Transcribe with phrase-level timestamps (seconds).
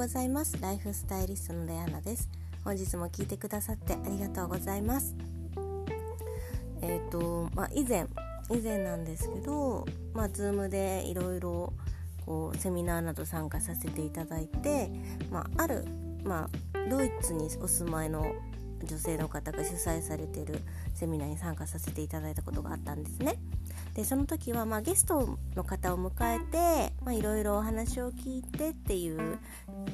[0.00, 0.58] ございます。
[0.62, 2.30] ライフスタイリストのレアナです。
[2.64, 5.14] 本日も聞いてくださってありがとうございます。
[6.80, 8.06] えっ、ー、とまあ以前
[8.50, 9.84] 以前なんですけど
[10.14, 11.74] まあ Zoom でいろいろ
[12.24, 14.90] こうセミナーなど参加させていただいて
[15.30, 15.84] まあある
[16.24, 18.24] まあドイツにお住まいの
[18.82, 20.60] 女性の方が主催されている
[20.94, 23.36] セミナーに参加させていただいたことがあったんですね。
[24.00, 29.38] でその時は、まあ、ゲストの方を迎えていろいろお話を聞いてっていう、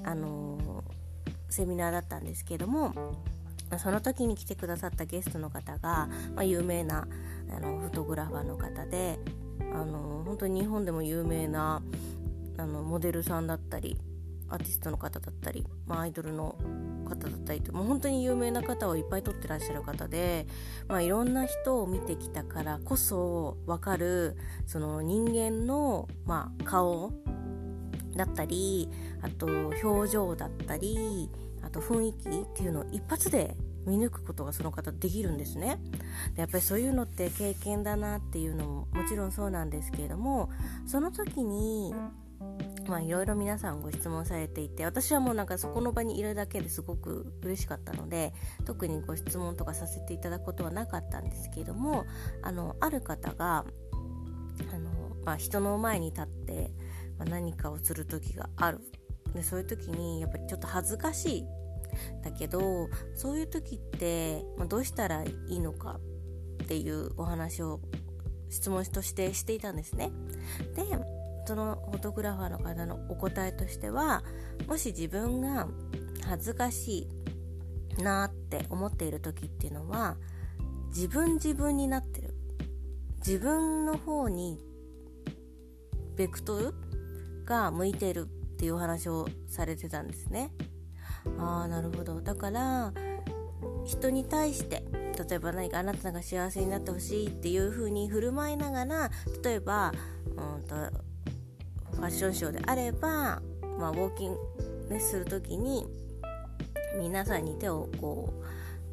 [0.04, 2.94] あのー、セミナーだったんですけども
[3.78, 7.08] その時に来てくださったゲストの方が、まあ、有名な
[7.50, 9.18] あのフォトグラファーの方で、
[9.72, 11.82] あのー、本当に日本でも有名な
[12.58, 13.98] あのモデルさんだったり
[14.48, 16.56] アーティストの方だったり、まあ、アイドルの
[17.04, 20.46] 方だったりともう本当に有名な方をいっぱい撮ってらっしゃる方で、
[20.88, 24.36] まあ、いろんな人を見てきたからこそ分かる
[24.66, 27.12] その人間の、まあ、顔
[28.16, 28.88] だったり
[29.22, 29.46] あと
[29.82, 31.30] 表情だったり
[31.62, 35.78] あと雰囲気っていうのを一発で見抜くことがその方できるんですね。
[36.34, 40.50] でやっぱりそういうのって経験だなっていうのももちろんそうなんですけれども
[40.86, 41.94] その時に
[42.88, 48.32] まあいろいろ皆さんご質問されていて私はもうなんかそこの場にいるだけですごく嬉しかったので
[48.64, 52.04] 特にご質問とかさせていただくことはなかったんですけれども
[52.42, 53.64] あのある方が
[54.72, 54.90] あの、
[55.24, 56.70] まあ、人の前に立って、
[57.18, 58.80] まあ、何かをする時がある
[59.34, 61.46] でそういう時にやっぱりちょっと恥ずかしい
[62.22, 65.98] だけどそういう時って、まあ、どうしたらいいのか
[66.62, 67.80] っていうお話を
[68.48, 70.10] 質問としてしていたんですね。
[70.74, 70.82] で
[71.46, 74.24] そのフォトグラファーの方のお答えとしては
[74.66, 75.68] もし自分が
[76.28, 77.08] 恥ずかし
[77.98, 80.16] いなって思っている時っていうのは
[80.88, 82.34] 自分自分になってる。
[83.18, 84.60] 自分の方に
[86.16, 86.74] ベクトル
[87.44, 90.52] が向いてるっていうお話をされてたんですね。
[91.38, 92.20] ああなるほど。
[92.20, 92.92] だから
[93.84, 94.84] 人に対して
[95.28, 99.10] 例えば何かあなたが幸せになってほしいっていう風に振る舞いながら
[99.42, 99.92] 例えば、
[100.36, 100.74] うんと
[101.96, 103.40] ファッションショーであれば、
[103.78, 104.34] まあ、ウォーキン
[104.88, 105.86] グ、ね、する時に
[106.98, 108.32] 皆さんに手をこ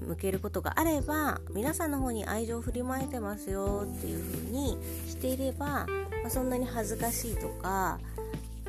[0.01, 4.77] う向けることがあれば皆さんの方に愛情を振りまいてますよっていう風に
[5.07, 5.87] していれば、ま
[6.27, 7.99] あ、そんなに恥ずかしいとか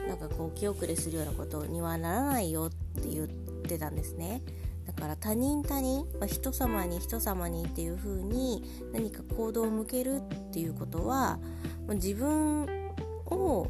[0.06, 4.42] なんかこう気遅れするようなことにはならないよって言ってたんですね。
[4.86, 8.62] だから他人他人、まあ、人様に人様にっていう風に
[8.92, 11.38] 何か行動を向けるっていうことは
[11.88, 12.64] 自分
[13.26, 13.66] を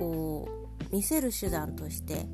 [0.00, 0.48] こ
[0.90, 2.26] う見せる手段として、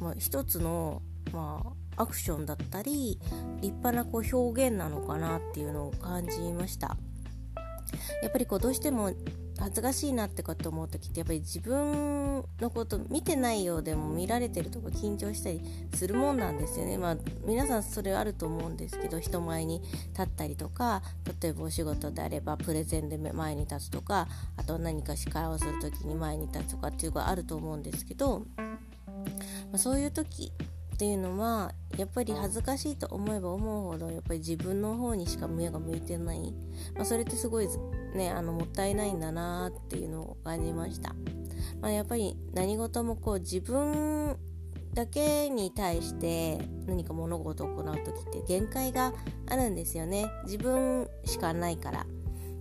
[0.00, 1.02] まあ、一つの、
[1.32, 1.60] ま
[1.96, 3.18] あ、アクションだったり
[3.60, 6.96] 立派なこう表現なのかなっていうのを感じました。
[8.22, 9.12] やっぱりこうどうしても
[9.58, 15.60] 恥ずかしいなってこと思う時ってやっぱり自分のこと見てないようでも見られてるとか緊張したり
[15.94, 16.98] するもんなんですよね。
[16.98, 19.80] まあ皆さんそれあると思うんですけど人前に
[20.10, 21.02] 立ったりとか
[21.40, 28.64] 例えばお仕事であればプレゼンで前に立つとかあと何か司会をする時に前に立つとかっていうのがあると思うんですけど、ま
[29.74, 30.52] あ、そういう時
[30.96, 36.54] っていうのはやっぱり恥ずかしいと思えば思うほどやっぱり自分の方にしか目が向いてない、
[36.94, 37.68] まあ、それってすごい
[38.14, 41.14] ねあのもったいないんだなっていうのを感じました、
[41.82, 44.38] まあ、やっぱり何事もこう自分
[44.94, 49.12] だけに対して何か物事を行う時って限界が
[49.50, 50.24] あるんですよね。
[50.44, 52.06] 自分しかないから。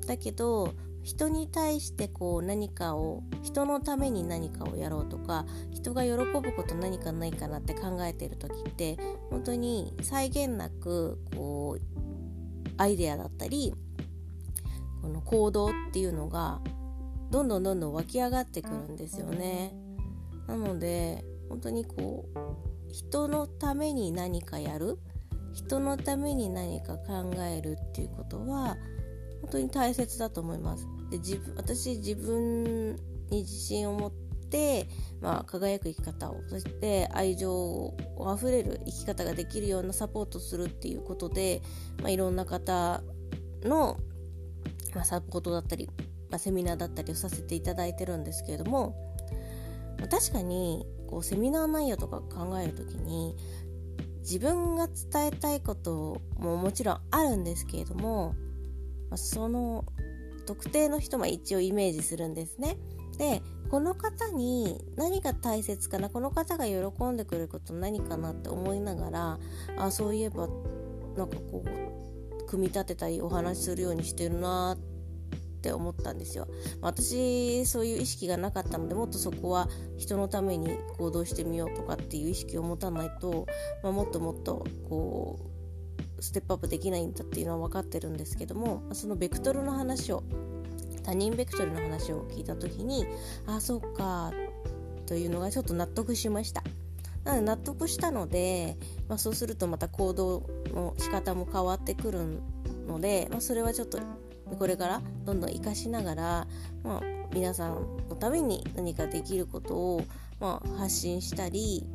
[0.05, 0.73] だけど
[1.05, 8.97] 人に対してこう何かを人のために何かをやろうとか人が喜ぶこと何かないかなって考えてる時って
[9.29, 13.75] 本当に際限なくこうアイデアだったり
[15.03, 16.59] この行動っていうのが
[17.29, 19.75] どんどんどんどん湧き上がってくるんですよね。
[20.47, 24.97] なので本当にこう人のために何かやる
[25.53, 28.77] 人のために何か考えるっていうことは
[29.41, 30.87] 本当に大切だと思います。
[31.09, 32.95] で自分私自分
[33.29, 34.11] に自信を持っ
[34.49, 34.87] て、
[35.21, 36.41] まあ、輝く生き方を。
[36.47, 41.61] そして愛情あふれる生き方ができるようなサポートするっていうことで、
[42.01, 43.01] まあ、いろんな方
[43.63, 43.97] の、
[44.93, 45.89] まあ、サポートだったり、
[46.29, 48.95] まあ、セミナーだったりをさせていただいてるんですけれども、
[49.97, 53.35] まあ、確かにこうセミナー内容とか考える時に
[54.21, 58.33] 自分が伝えたいことももちろんあるんですけれども、
[59.09, 59.85] まあ、その
[60.45, 62.77] 特定の人も一応イメージするんですね。
[63.17, 69.39] でこの方に何が大切かなこの方が喜んでくれること何かなって思いながら
[69.77, 70.47] あそういえば
[71.17, 74.77] なんかこう組み立てたりお話しするようにしてるなっ
[75.61, 76.47] て思ったんですよ。
[76.81, 79.67] 私そういう意識がなかったのでもっとそこは
[79.97, 83.47] 人のために行動してみようとかっていう意識を持たないと、
[83.81, 85.54] まあ、もっともっとこう
[86.25, 90.23] ステップアップできないんだっていうのは分かってるんですけどもそのベクトルの話を
[91.03, 93.05] 他人ベクトルの話を聞いた時に
[93.45, 94.31] ああそっか
[95.05, 96.63] というのがちょっと納得しました。
[97.23, 98.77] なので納得したので、
[99.07, 100.43] まあ、そうするとまた行動
[100.73, 102.39] の仕方も変わってくる
[102.87, 103.99] ので、まあ、それはちょっと
[104.59, 106.47] これからどんどん活かしながら、
[106.83, 107.01] まあ、
[107.33, 107.73] 皆さん
[108.09, 110.05] のために何かできることを、
[110.39, 111.87] まあ、発信したり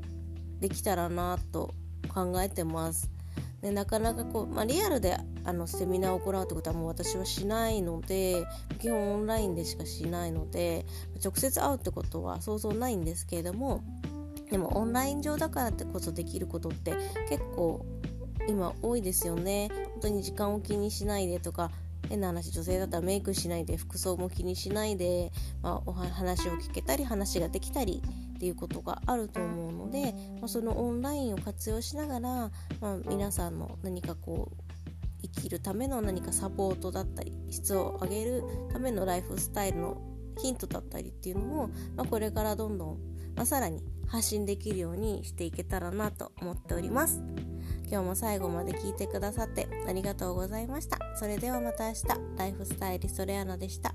[0.59, 1.75] できたらなと
[2.12, 3.19] 考えてます。
[3.62, 8.46] でなかなかこう、まあ、リアルであのセミナーを行うってことはもう私はしないので
[8.78, 10.86] 基本オンラインでしかしないので
[11.22, 13.82] 直接会うってことは想像ないんですけれども
[14.50, 16.94] でもオンライン上だからってこそできることって
[17.28, 17.84] 結構
[18.48, 19.68] 今多いですよね。
[19.92, 21.70] 本当に時間を気にしないでとか
[22.08, 25.30] 変な話女性だったらメイクしないで服装も気にしないで、
[25.62, 28.02] まあ、お話を聞けたり話ができたり
[28.40, 32.50] っていうことがあると思うので、まあ、そのオンラインを活用しながら、
[32.81, 34.72] まあ、皆さんの何かこう
[35.20, 38.42] 生きるための何かサポートだったり質を上げる
[38.72, 40.00] ためのライフスタイルの
[40.38, 42.98] ヒントだったりっていうのも、まあ、これからどんどん、
[43.37, 47.20] まあ、さらに発信できるようにしていけたらなと思っております。
[47.90, 50.96] 今日も最後まで聞いてくださってありがとうございました。
[51.16, 52.04] それではまた明日。
[52.38, 53.94] ライフスタイリストレアナでした。